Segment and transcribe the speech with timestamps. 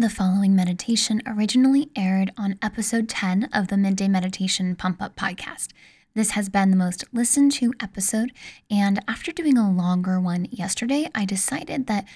[0.00, 5.72] The following meditation originally aired on episode 10 of the Midday Meditation Pump Up podcast.
[6.14, 8.32] This has been the most listened to episode,
[8.70, 12.06] and after doing a longer one yesterday, I decided that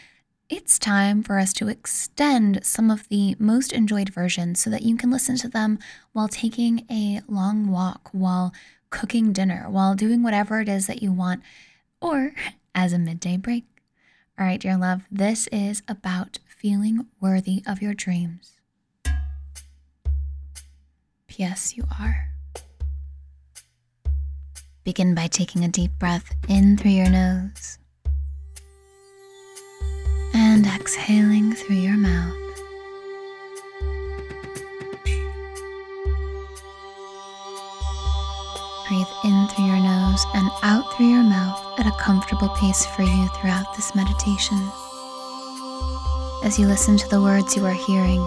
[0.48, 4.96] it's time for us to extend some of the most enjoyed versions so that you
[4.96, 5.78] can listen to them
[6.14, 8.54] while taking a long walk, while
[8.88, 11.42] cooking dinner, while doing whatever it is that you want,
[12.00, 12.32] or
[12.74, 13.64] as a midday break.
[14.38, 18.52] All right, dear love, this is about feeling worthy of your dreams.
[21.26, 21.76] P.S.
[21.76, 22.30] You are.
[24.82, 27.78] Begin by taking a deep breath in through your nose
[30.32, 32.32] and exhaling through your mouth.
[38.88, 43.02] Breathe in through your nose and out through your mouth at a comfortable pace for
[43.02, 44.66] you throughout this meditation
[46.44, 48.22] as you listen to the words you are hearing,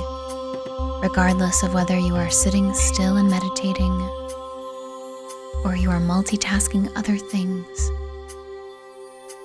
[1.04, 3.92] regardless of whether you are sitting still and meditating
[5.64, 7.68] or you are multitasking other things.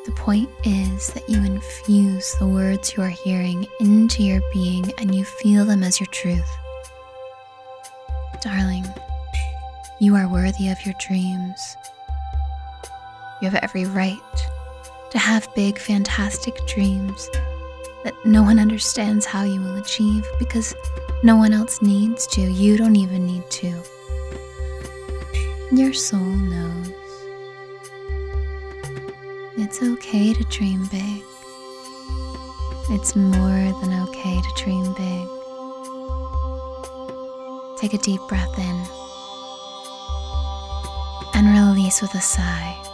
[0.06, 5.14] The point is that you infuse the words you are hearing into your being and
[5.14, 6.50] you feel them as your truth.
[8.40, 8.86] Darling,
[10.00, 11.76] you are worthy of your dreams.
[13.42, 14.18] You have every right
[15.10, 17.28] to have big, fantastic dreams
[18.04, 20.74] that no one understands how you will achieve because
[21.22, 22.40] no one else needs to.
[22.40, 23.74] You don't even need to.
[25.72, 26.92] Your soul knows.
[29.56, 31.22] It's okay to dream big.
[32.90, 35.28] It's more than okay to dream big.
[37.78, 39.02] Take a deep breath in
[41.34, 42.91] and release with a sigh.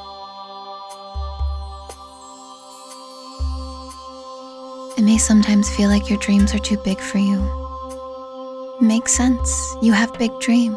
[5.19, 7.39] Sometimes feel like your dreams are too big for you.
[8.81, 10.77] Makes sense, you have big dreams.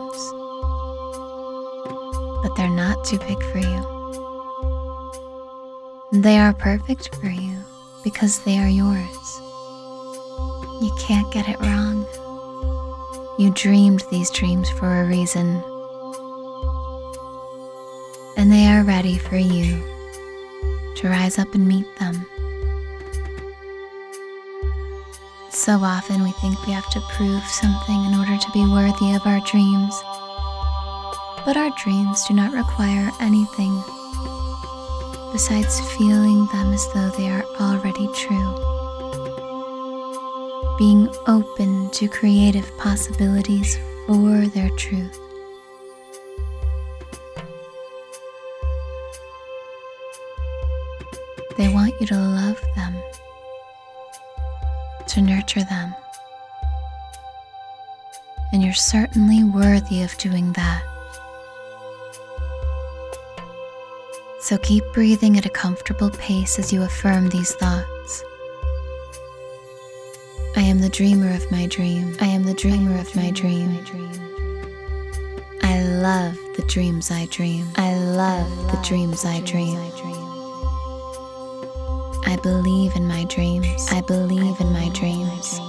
[2.41, 3.81] But they're not too big for you.
[6.11, 7.57] They are perfect for you
[8.03, 9.39] because they are yours.
[10.81, 12.05] You can't get it wrong.
[13.37, 15.63] You dreamed these dreams for a reason.
[18.35, 19.83] And they are ready for you
[20.95, 22.25] to rise up and meet them.
[25.71, 29.25] So often we think we have to prove something in order to be worthy of
[29.25, 29.95] our dreams.
[31.45, 33.81] But our dreams do not require anything
[35.31, 38.51] besides feeling them as though they are already true.
[40.77, 43.77] Being open to creative possibilities
[44.07, 45.17] for their truth.
[51.55, 52.90] They want you to love them
[55.13, 55.93] to nurture them.
[58.53, 60.83] And you're certainly worthy of doing that.
[64.39, 68.23] So keep breathing at a comfortable pace as you affirm these thoughts.
[70.55, 72.15] I am the dreamer of my dream.
[72.19, 73.85] I am the dreamer of my dream.
[75.61, 77.67] I love the dreams I dream.
[77.75, 80.20] I love the dreams I dream.
[82.31, 83.87] I believe in my dreams.
[83.91, 85.59] I believe in my dreams.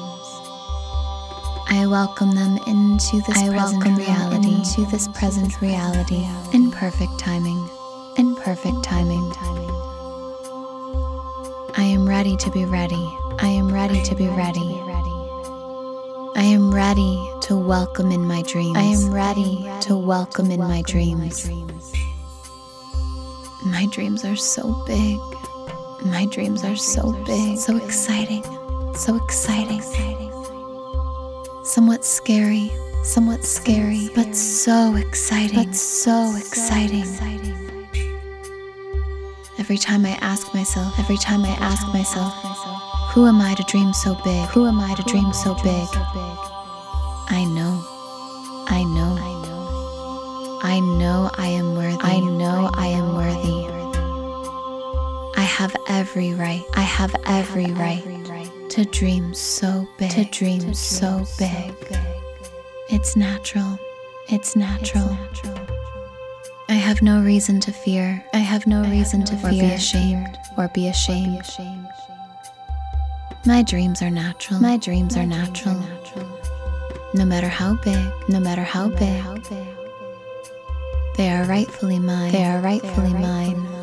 [1.68, 7.68] I welcome them into this I present reality, into this present reality in perfect timing,
[8.16, 9.32] in perfect timing.
[11.76, 13.08] I am ready to be ready.
[13.40, 14.80] I am ready to be ready.
[16.36, 18.78] I am ready to welcome in my dreams.
[18.78, 21.44] I am ready to welcome in my dreams.
[23.64, 25.18] My dreams are so big.
[26.04, 28.42] My dreams are so big, so exciting,
[28.94, 29.80] so exciting.
[31.64, 32.70] Somewhat scary,
[33.04, 37.06] somewhat scary, but so exciting, but so exciting.
[39.58, 42.34] Every time I ask myself, every time I ask myself,
[43.12, 44.48] who am I to dream so big?
[44.48, 45.86] Who am I to dream so big?
[47.28, 47.80] I know,
[56.02, 56.64] every right.
[56.74, 58.02] I have every right
[58.70, 60.10] to dream so big.
[60.10, 61.72] To dream so big.
[62.88, 63.78] It's natural.
[64.28, 65.16] It's natural.
[66.68, 68.24] I have no reason to fear.
[68.34, 69.48] I have no reason to fear.
[69.48, 70.38] Or be ashamed.
[70.58, 71.46] Or be ashamed.
[73.46, 74.58] My dreams are natural.
[74.58, 75.80] My dreams are natural.
[77.14, 79.22] No matter how big, no matter how big,
[81.16, 82.32] they are rightfully mine.
[82.32, 83.81] They are rightfully mine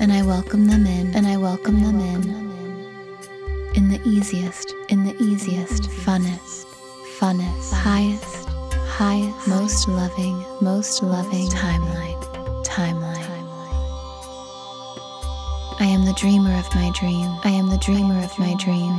[0.00, 2.22] and I welcome them in, and I welcome them in,
[3.74, 6.64] in the easiest, in the easiest, funnest,
[7.18, 8.48] funnest, highest,
[8.88, 12.18] highest, most loving, most loving timeline,
[12.64, 13.26] timeline.
[15.78, 17.28] I am the dreamer of my dream.
[17.44, 18.98] I am the dreamer of my dream.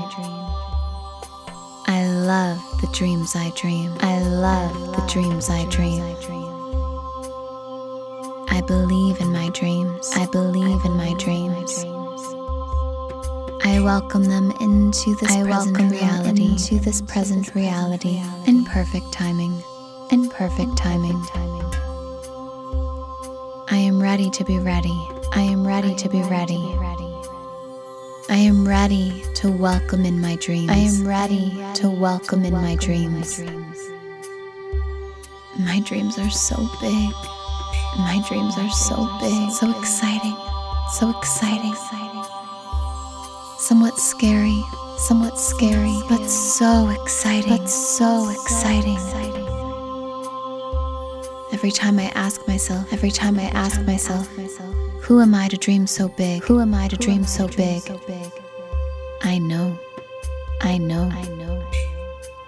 [1.87, 3.91] I love the dreams I dream.
[4.01, 6.40] I love the dreams I dream.
[8.61, 10.11] I believe in my dreams.
[10.13, 11.83] I believe in my dreams.
[13.65, 19.63] I welcome them into this I present reality, into this present reality, in perfect timing,
[20.11, 21.19] in perfect timing.
[23.71, 24.95] I am ready to be ready.
[25.31, 26.63] I am ready to be ready.
[28.29, 30.69] I am ready to welcome in my dreams.
[30.69, 33.41] I am ready to welcome in my dreams.
[35.57, 37.30] My dreams are so big.
[37.97, 40.37] My dreams are so big, so exciting,
[40.97, 41.75] so exciting
[43.61, 44.63] somewhat scary,
[44.97, 48.97] somewhat scary, but so exciting, but so exciting.
[51.53, 54.27] Every time I ask myself, every time I ask myself,
[55.03, 56.43] who am I to dream so big?
[56.43, 57.83] Who am I to dream so big?
[59.21, 59.77] I know,
[60.59, 61.11] I know,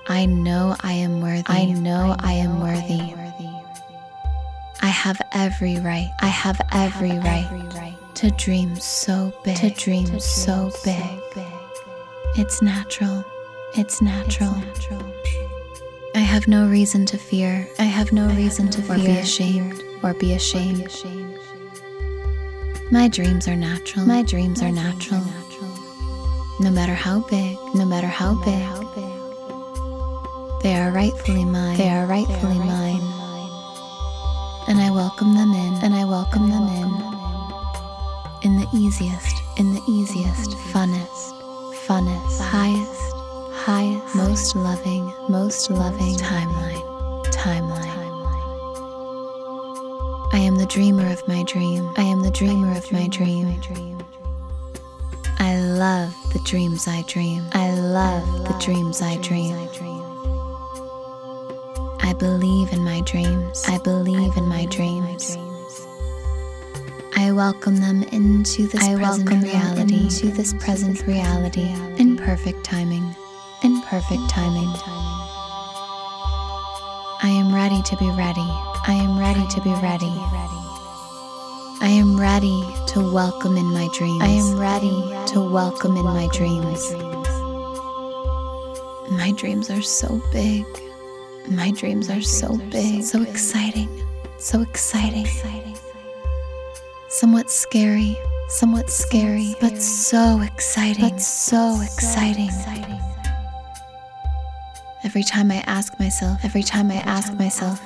[0.08, 1.44] I know, I am worthy.
[1.48, 3.23] I know I am worthy.
[5.04, 6.10] I have every right.
[6.22, 11.04] I have every right to dream so big, to dream, to so, dream big.
[11.04, 11.48] so big.
[12.38, 13.26] It's natural.
[13.76, 14.56] It's natural.
[14.56, 15.14] It's natural.
[16.16, 17.68] I have no reason to fear.
[17.80, 20.76] I have no I reason have no to fear, be ashamed or be ashamed.
[20.76, 21.40] Or be ashamed.
[22.90, 24.06] My dreams are natural.
[24.06, 25.20] My dreams, My are, dreams natural.
[25.20, 26.60] are natural.
[26.62, 31.78] No matter how big, no matter how, no big, how big, they are rightfully mine.
[31.78, 33.02] They are rightfully, they are rightfully mine.
[33.02, 33.13] mine.
[34.94, 35.74] Welcome them in.
[35.84, 36.92] And I welcome them in.
[38.44, 41.34] In the easiest, in the easiest, funnest,
[41.88, 43.02] funnest, highest,
[43.66, 48.04] highest, most loving, most loving timeline, timeline.
[50.32, 51.92] I am the dreamer of my dream.
[51.98, 53.48] I am the dreamer of my dream.
[55.40, 57.44] I love the dreams I dream.
[57.54, 59.93] I love the dreams I dream.
[62.14, 63.64] I believe in my dreams.
[63.68, 65.36] I believe in my dreams.
[67.16, 73.16] I welcome them into this I present reality, into this present reality, in perfect timing,
[73.64, 74.70] in perfect timing.
[77.24, 78.48] I am ready to be ready.
[78.86, 80.14] I am ready to be ready.
[81.82, 84.22] I am ready to welcome in my dreams.
[84.22, 86.92] I am ready to welcome in my dreams.
[89.10, 90.64] My dreams are so big.
[91.50, 93.90] My dreams are so big, so exciting,
[94.40, 95.28] so exciting
[97.14, 98.18] somewhat scary,
[98.50, 102.50] somewhat scary, but so exciting, but so exciting.
[105.04, 107.80] Every time I ask myself, every time I ask myself,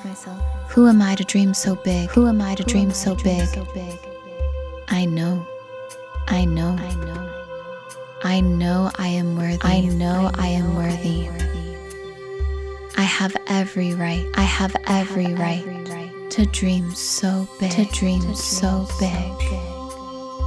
[0.70, 2.08] who am I to dream so big?
[2.10, 3.46] Who am I to dream so big?
[4.88, 5.46] I know,
[6.26, 7.44] I know, I know,
[8.24, 9.58] I know I am worthy.
[9.62, 11.28] I know I am worthy.
[13.18, 14.24] I have every right.
[14.36, 15.64] I have every right
[16.30, 19.10] to dream so big, to dream, so, big.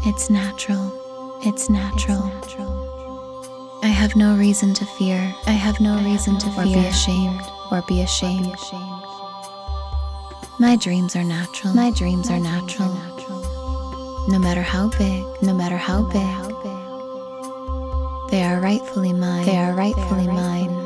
[0.06, 1.42] It's natural.
[1.44, 2.32] It's natural.
[3.84, 5.18] I have no reason to fear.
[5.48, 6.62] I have no reason to fear.
[6.62, 7.42] Or be ashamed.
[7.74, 8.46] Or be ashamed.
[8.46, 9.04] Or be ashamed.
[10.58, 11.74] My dreams are natural.
[11.74, 12.96] My dreams, are, natural.
[14.30, 16.62] No matter how big, no matter how, big, matter how
[18.24, 19.46] big, they are rightfully mine.
[19.46, 20.81] They are rightfully, they are rightfully mine.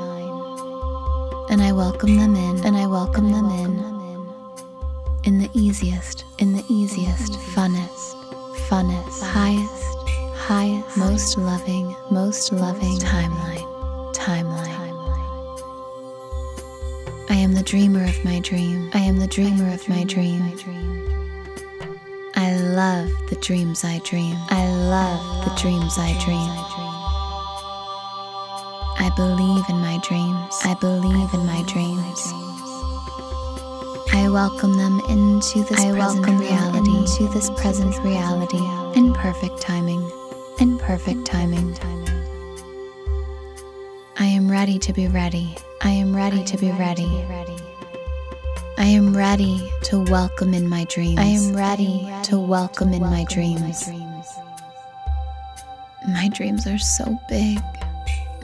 [1.56, 2.66] And I welcome them in.
[2.66, 3.96] And I welcome, them in
[5.24, 8.14] in the easiest, in the easiest, funnest,
[8.68, 14.68] funnest, highest, highest, most loving, most loving timeline, timeline.
[17.30, 18.90] I am the dreamer of my dream.
[18.94, 20.42] I am the dreamer of my dream.
[22.36, 24.36] I love the dreams I dream.
[24.50, 26.75] I love the dreams I dream.
[29.16, 30.60] I believe in my dreams.
[30.66, 32.34] I believe in my dreams.
[34.12, 38.60] I welcome them into this I present reality, into this present reality,
[39.00, 40.12] in perfect timing,
[40.60, 41.78] in perfect timing.
[44.20, 45.56] I am ready to be ready.
[45.82, 47.08] I am ready to be ready.
[48.78, 51.20] I am ready to welcome in my dreams.
[51.20, 53.90] I am ready to welcome in my dreams.
[56.06, 57.62] My dreams are so big.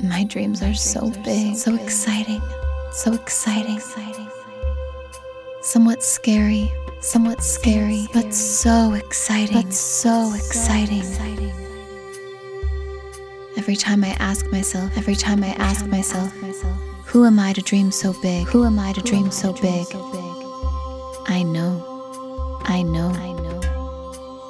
[0.04, 2.42] My dreams are so big, so exciting,
[2.92, 3.80] so exciting
[5.62, 11.04] somewhat scary, somewhat scary, but so exciting, but so exciting.
[13.58, 16.34] every time I ask myself, every time I ask myself,
[17.06, 18.48] who am I to dream so big?
[18.48, 19.86] Who am I to dream so big?
[21.28, 23.62] I know, I know, I know,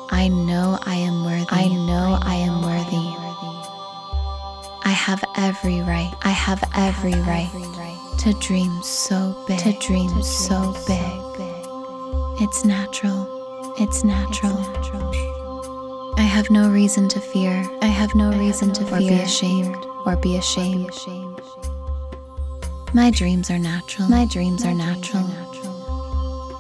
[0.10, 1.46] I know I am worthy.
[1.50, 3.00] I know I am worthy.
[5.01, 6.13] I have every right.
[6.22, 7.50] I have every right
[8.20, 9.58] to dream so big.
[9.58, 11.01] To dream so big.
[12.39, 13.25] It's natural.
[13.79, 14.60] It's natural.
[16.20, 17.67] I have no reason to fear.
[17.81, 18.96] I have no reason to fear.
[18.96, 19.75] Or be ashamed.
[20.05, 20.91] Or be ashamed.
[22.93, 24.08] My dreams are natural.
[24.08, 25.27] My dreams are natural.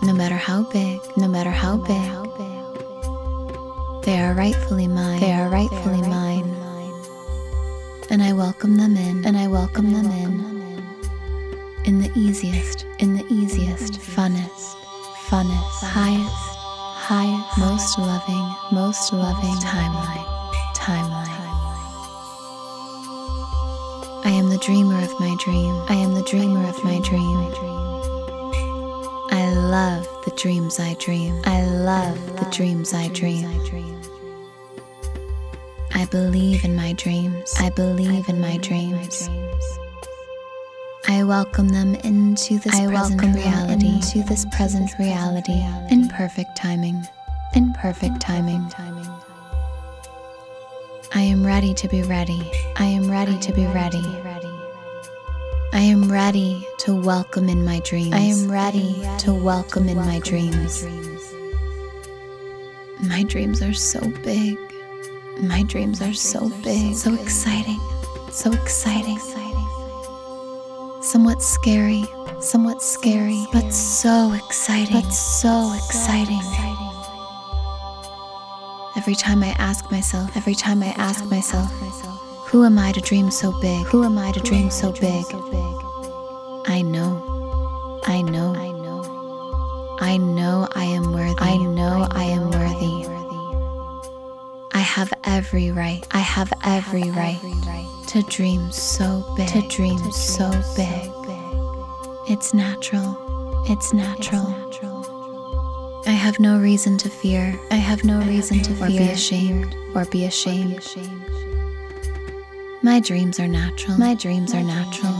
[0.01, 2.11] No matter how big, no matter how big,
[4.03, 5.19] they are rightfully mine.
[5.19, 6.60] They are rightfully mine.
[8.11, 10.83] And I welcome them in, and I welcome them in.
[11.85, 14.75] In the easiest, in the easiest, funnest,
[15.29, 16.51] funnest, highest,
[17.07, 20.25] highest, most loving, most loving timeline,
[20.75, 21.29] timeline.
[24.25, 25.81] I am the dreamer of my dream.
[25.87, 27.53] I am the dreamer of my dream.
[29.31, 31.41] I love the dreams I dream.
[31.45, 34.00] I love the dreams I dream.
[35.93, 37.53] I believe in my dreams.
[37.59, 39.29] I believe in my dreams.
[41.07, 47.05] I welcome them into this I present reality, into this present reality in perfect timing.
[47.55, 48.71] In perfect timing.
[51.13, 52.49] I am ready to be ready.
[52.77, 54.03] I am ready to be ready.
[55.73, 58.13] I am ready to welcome in my dreams.
[58.13, 60.85] I am ready to welcome in my dreams.
[63.01, 64.57] My dreams are so big.
[65.41, 67.79] My dreams are so big, so exciting,
[68.29, 69.17] so exciting.
[71.01, 72.05] Somewhat scary,
[72.39, 76.41] somewhat scary, but so exciting, but so exciting.
[78.95, 81.71] Every time I ask myself, every time I ask myself,
[82.45, 83.87] who am I to dream so big?
[83.87, 85.25] Who am I to dream so big?
[96.93, 97.39] Every right
[98.07, 99.47] to dream so big.
[99.49, 101.09] To dream so big.
[102.27, 103.63] It's natural.
[103.69, 104.57] It's natural.
[106.05, 107.57] I have no reason to fear.
[107.69, 108.85] I have no reason to fear.
[108.85, 109.75] Or be ashamed.
[109.95, 110.83] Or be ashamed.
[112.83, 113.97] My dreams are natural.
[113.97, 115.15] My dreams are natural.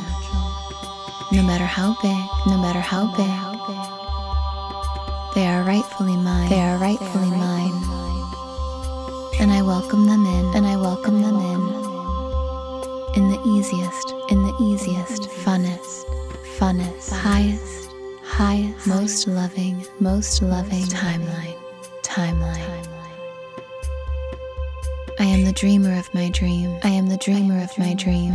[1.31, 3.31] No matter how big, no matter how big,
[5.35, 6.49] they are rightfully mine.
[6.49, 7.71] They are rightfully mine.
[9.39, 10.50] And I welcome them in,
[13.61, 16.05] easiest, in the easiest, funnest,
[16.57, 17.81] funnest, highest
[18.31, 21.57] highest, most loving, most loving timeline,
[22.01, 22.87] timeline.
[25.19, 26.79] I am the dreamer of my dream.
[26.83, 28.33] I am the dreamer of my dream.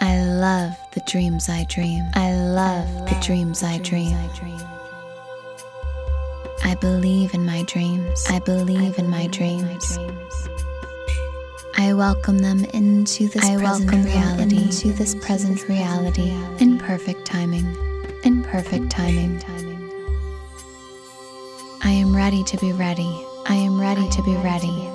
[0.00, 2.04] I love the dreams I dream.
[2.14, 4.16] I love the dreams I dream.
[6.64, 8.24] I believe in my dreams.
[8.28, 9.98] I believe in my dreams.
[11.78, 17.66] I welcome them into this I present reality, into this present reality in perfect timing
[18.26, 19.40] in perfect timing.
[21.82, 23.24] I am ready to be ready.
[23.46, 24.90] I am ready to be ready.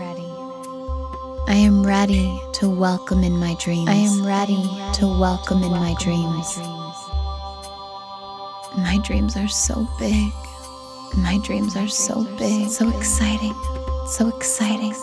[1.47, 3.87] I am ready to welcome in my dreams.
[3.89, 4.63] I am ready
[4.95, 6.57] to welcome in my dreams.
[8.77, 10.33] My dreams are so big.
[11.15, 13.55] My dreams are so big, so exciting,
[14.07, 14.93] so exciting,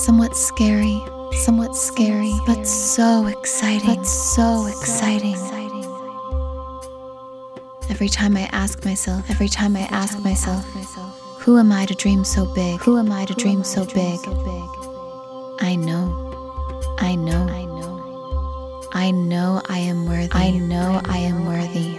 [0.00, 1.02] somewhat scary,
[1.44, 5.36] somewhat scary, but so exciting, but so exciting.
[7.90, 10.64] Every time I ask myself, every time I ask myself,
[11.40, 12.80] who am I to dream so big?
[12.80, 14.18] Who am I to dream so big?
[15.60, 20.32] I know, I know, I know, I know I am worthy.
[20.32, 21.98] I know I am worthy.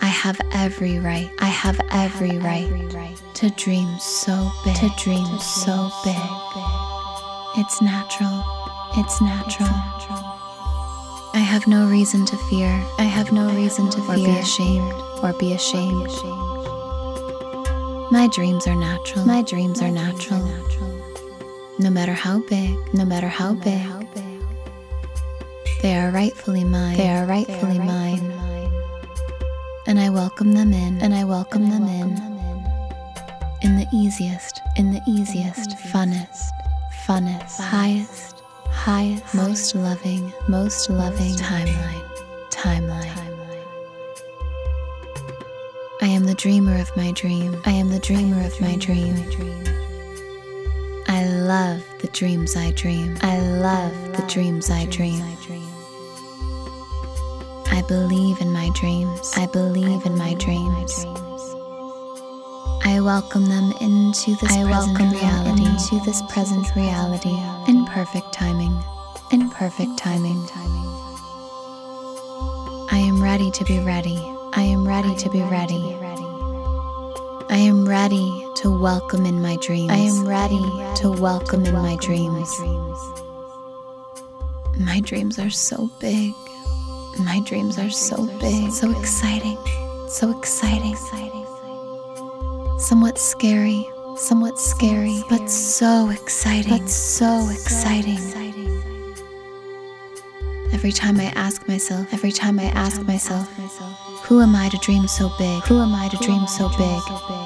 [0.00, 1.30] I have every right.
[1.38, 4.74] I have every right to dream so big.
[4.76, 6.16] To dream so big.
[7.58, 8.42] It's natural.
[8.96, 9.68] It's natural.
[11.34, 12.70] I have no reason to fear.
[12.98, 14.12] I have no reason to fear.
[14.12, 14.92] Or be ashamed.
[15.22, 16.08] Or be ashamed.
[18.10, 19.26] My dreams are natural.
[19.26, 20.40] My dreams are natural.
[21.78, 24.08] No matter how big, no matter how big,
[25.82, 26.96] they are rightfully mine.
[26.96, 28.32] They are rightfully mine.
[29.86, 32.33] And I welcome them in, and I welcome them in.
[33.64, 36.50] In the easiest, in the easiest, funnest,
[37.06, 38.34] funnest, highest
[38.74, 42.04] highest, most loving, most loving timeline,
[42.50, 43.30] timeline.
[46.02, 47.56] I am the dreamer of my dream.
[47.64, 49.16] I am the dreamer of my dream.
[51.08, 53.16] I love the dreams I dream.
[53.22, 55.24] I love the dreams I dream.
[57.70, 59.32] I believe in my dreams.
[59.36, 61.06] I believe in my dreams.
[62.86, 67.34] I welcome them into this I present reality, into this present reality,
[67.66, 68.78] in perfect timing,
[69.32, 70.46] in perfect timing.
[72.90, 74.18] I am ready to be ready.
[74.52, 75.96] I am ready to be ready.
[77.48, 79.90] I am ready to welcome in my dreams.
[79.90, 80.60] I am ready
[81.00, 82.50] to welcome in my dreams.
[84.78, 86.34] My dreams are so big.
[87.18, 89.56] My dreams are so big, so exciting,
[90.10, 90.96] so exciting.
[92.84, 98.18] Somewhat scary, somewhat scary, but so exciting, but so exciting.
[100.70, 103.48] Every time I ask myself, every time I ask myself,
[104.24, 105.62] who am I to dream so big?
[105.62, 107.43] Who am I to dream so big?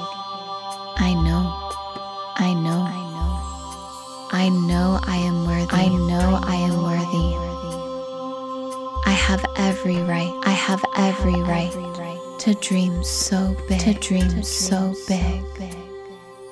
[12.99, 15.43] Dream so big, to dream so big.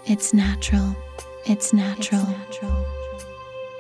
[0.06, 0.96] It's natural,
[1.46, 2.26] it's natural.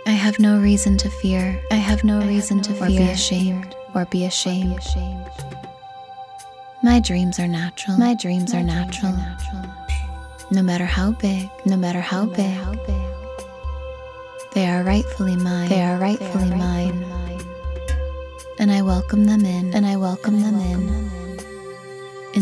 [0.05, 3.75] I have no reason to fear, I have no reason to fear, or be ashamed,
[3.95, 4.81] or be ashamed.
[6.83, 9.15] My dreams are natural, my dreams are natural.
[10.51, 12.59] No matter how big, no matter how big,
[14.53, 17.05] they are rightfully mine, they are rightfully mine.
[18.59, 20.89] And I welcome them in, and I welcome them in.
[20.89, 21.16] in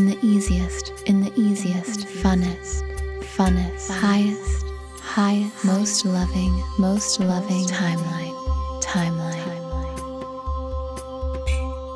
[0.04, 2.84] the easiest, in the easiest, funnest,
[3.24, 4.66] funnest, highest,
[5.00, 8.36] highest, most loving, most loving timeline,
[8.84, 9.56] timeline.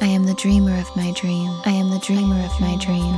[0.01, 1.51] I am the dreamer of my dream.
[1.65, 3.15] I am the dreamer of my dream.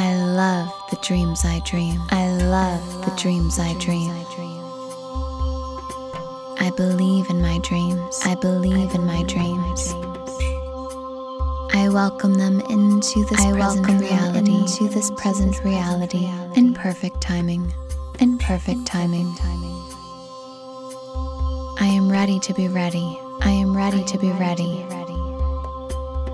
[0.00, 2.00] I love the dreams I dream.
[2.08, 4.14] I love the dreams I dream.
[6.58, 8.20] I believe in my dreams.
[8.24, 9.92] I believe in my dreams.
[11.88, 17.72] I welcome them into this I present reality, into this present reality, in perfect timing,
[18.20, 19.34] in perfect timing.
[21.80, 23.18] I am ready to be ready.
[23.40, 24.84] I am ready to be ready.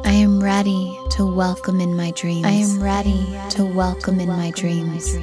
[0.04, 2.46] I am ready to welcome in my dreams.
[2.46, 5.16] I am ready to welcome in my dreams.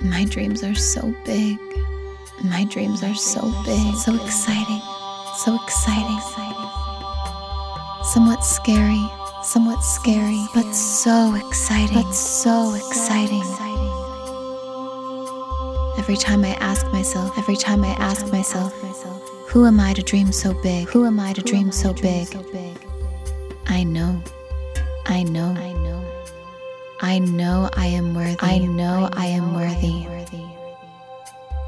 [0.00, 1.58] My dreams are so big.
[2.42, 4.80] My dreams are so big, so exciting,
[5.36, 6.43] so exciting
[8.04, 9.02] somewhat scary,
[9.42, 13.42] somewhat scary, but so exciting, but so exciting.
[15.98, 18.72] Every time I ask myself, every time I ask myself,
[19.48, 20.88] who am I to dream so big?
[20.88, 22.28] Who am I to dream so big?
[23.66, 24.22] I know,
[25.06, 26.04] I know, I know,
[27.00, 28.36] I know I am worthy.
[28.40, 30.06] I know I am worthy.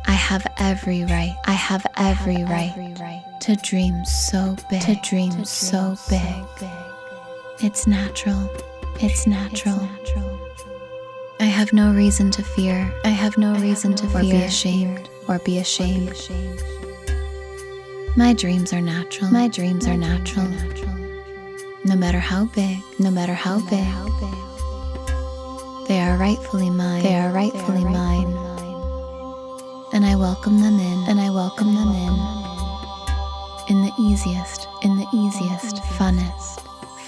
[0.07, 1.35] I have every right.
[1.47, 6.21] I have every right to dream so big, to dream, to dream so, big.
[6.21, 7.65] so big.
[7.65, 8.51] It's natural.
[8.99, 9.79] It's natural.
[10.03, 10.41] It's natural.
[11.39, 12.93] I have no reason to fear.
[13.05, 16.09] I have no I reason have no to fear, or be ashamed or be ashamed.
[16.09, 16.63] Or be ashamed.
[18.17, 19.31] My dreams are natural.
[19.31, 20.47] My dreams, My are, dreams natural.
[20.47, 20.97] are natural.
[21.85, 27.05] No matter how big, no matter how, no big, how big, they are rightfully mine.
[27.05, 28.35] They are rightfully, they are rightfully mine.
[28.35, 29.91] mine.
[29.93, 31.09] And I welcome them in.
[31.09, 32.46] And I welcome them in
[33.69, 36.61] in the easiest, in the easiest, funnest,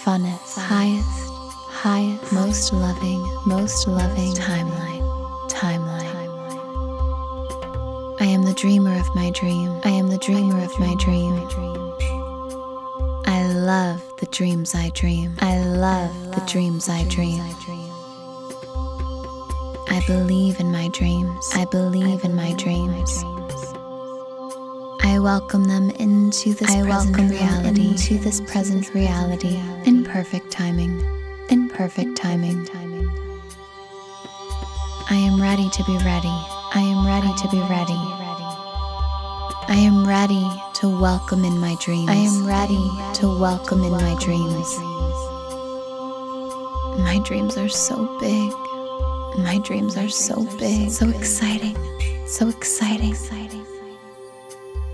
[0.03, 1.31] funnest, highest,
[1.71, 6.09] highest, most loving, most loving timeline, timeline.
[8.21, 9.81] I am the dreamer of my dream.
[9.85, 11.35] I am the dreamer of my dream.
[13.27, 15.37] I love the dreams I dream.
[15.39, 17.43] I love the dreams I dream.
[19.91, 21.51] I believe in my dreams.
[21.55, 23.23] I believe in my dreams.
[25.19, 31.03] I welcome them into this I present reality, into this present reality, in perfect timing,
[31.49, 32.69] in perfect timing.
[35.11, 36.39] I am ready to be ready.
[36.73, 37.99] I am ready to be ready.
[39.67, 42.09] I am ready to welcome in my dreams.
[42.09, 44.79] I am ready to welcome in my dreams.
[47.03, 48.53] My dreams are so big.
[49.45, 51.77] My dreams are so big, so exciting,
[52.29, 53.17] so exciting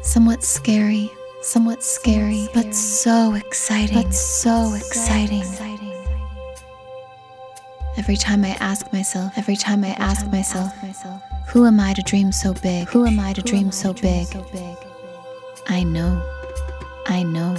[0.04, 5.42] somewhat scary, somewhat scary, but so exciting, but so exciting.
[7.96, 10.72] Every time I ask myself, every time I ask myself,
[11.48, 12.88] who am I to dream so big?
[12.88, 14.26] Who am I to dream so big?
[15.66, 16.22] I know,
[17.06, 17.54] I know,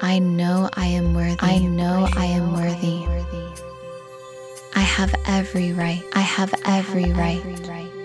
[0.00, 1.36] I know I am worthy.
[1.40, 3.06] I know I am worthy.
[4.74, 6.02] I have every right.
[6.14, 7.42] I have every right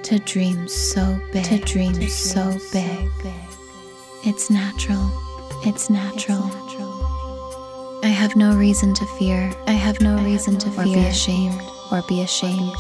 [0.04, 1.44] to dream so big.
[1.46, 3.10] To dream so big.
[4.26, 5.10] It's natural.
[5.66, 6.50] It's natural.
[8.04, 9.52] I have no reason to fear.
[9.68, 10.82] I have no reason to fear.
[10.82, 11.62] Or be ashamed.
[11.92, 12.76] Or be ashamed.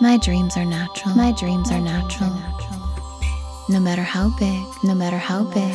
[0.00, 1.14] My dreams are natural.
[1.14, 2.32] My dreams are natural.
[3.68, 5.74] No matter how big, no matter how big,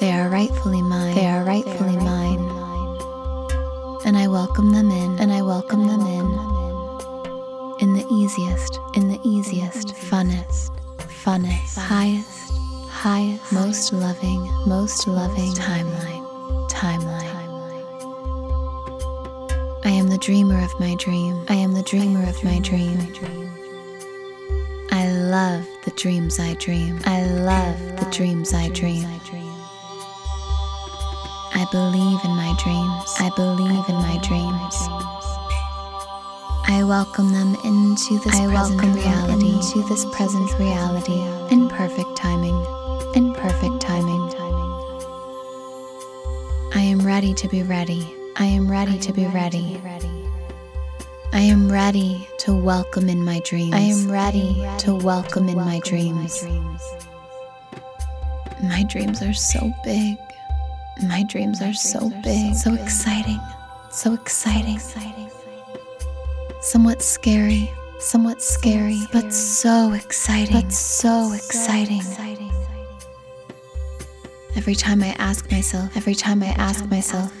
[0.00, 1.14] they are rightfully mine.
[1.14, 2.38] They are rightfully mine.
[4.04, 6.26] And I welcome them in, and I welcome them in.
[6.26, 6.57] In
[7.94, 12.52] the easiest, in the easiest, funnest, funnest, highest,
[12.88, 17.38] highest, most loving, most loving timeline, timeline.
[19.84, 21.44] I am the dreamer of my dream.
[21.48, 22.98] I am the dreamer of my dream.
[24.90, 26.98] I love the dreams I dream.
[27.04, 29.06] I love the dreams I dream.
[31.54, 33.14] I believe in my dreams.
[33.18, 34.97] I believe in my dreams.
[36.70, 41.18] I welcome them into this I reality, into this present reality,
[41.50, 42.54] in perfect timing,
[43.14, 44.20] in perfect timing.
[46.74, 48.06] I am ready to be ready.
[48.36, 49.80] I am ready to be ready.
[51.32, 53.74] I am ready to welcome in my dreams.
[53.74, 56.44] I am ready to welcome in my dreams.
[58.62, 60.18] My dreams are so big.
[61.02, 63.40] My dreams are so big, so exciting,
[63.90, 64.78] so exciting,
[66.60, 72.02] somewhat scary, somewhat scary, but so exciting, but so exciting.
[74.56, 77.32] Every time I ask myself, every time I ask myself,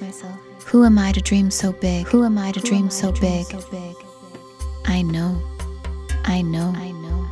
[0.66, 2.06] who am I to dream so big?
[2.06, 3.46] Who am I to dream so big?
[4.86, 5.42] I know,
[6.24, 7.26] I know, I know,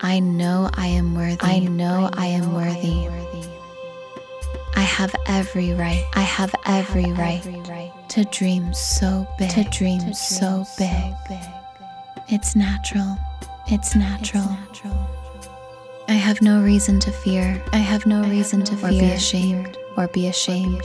[0.00, 1.38] I know I am worthy.
[1.40, 3.08] I know I am worthy.
[4.76, 6.04] I have every right.
[6.14, 7.42] I have every right
[8.10, 9.50] to dream so big.
[9.50, 11.14] To dream so big.
[12.28, 13.16] It's natural.
[13.68, 14.56] It's natural.
[16.08, 17.62] I have no reason to fear.
[17.72, 18.88] I have no reason to fear.
[18.88, 19.78] Or be ashamed.
[19.96, 20.82] Or be ashamed.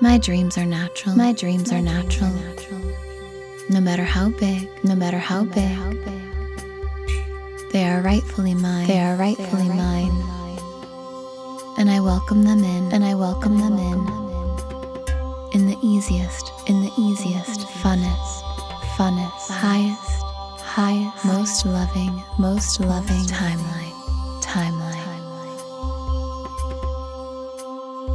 [0.00, 1.16] My dreams are natural.
[1.16, 2.32] My dreams are natural.
[3.68, 5.76] No matter how big, no matter how big,
[7.72, 8.86] they are rightfully mine.
[8.86, 10.12] They are rightfully mine.
[11.78, 14.25] And I welcome them in, and I welcome them in.
[15.56, 18.42] In the easiest, in the easiest, funnest,
[18.94, 20.22] funnest, highest,
[20.60, 25.16] highest, most loving, most loving timeline, timeline.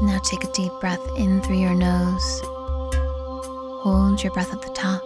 [0.03, 2.41] Now take a deep breath in through your nose.
[3.81, 5.01] Hold your breath at the top.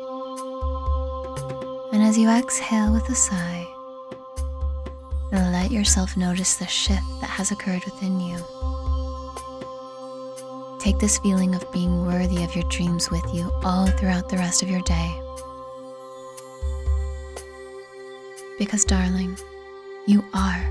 [1.94, 3.66] And as you exhale with a sigh,
[5.32, 8.44] let yourself notice the shift that has occurred within you.
[10.86, 14.62] Take this feeling of being worthy of your dreams with you all throughout the rest
[14.62, 15.20] of your day.
[18.60, 19.36] Because, darling,
[20.06, 20.64] you are